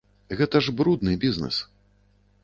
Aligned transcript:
Гэта 0.37 0.61
ж 0.67 0.73
брудны 0.79 1.13
бізнэс! 1.25 1.59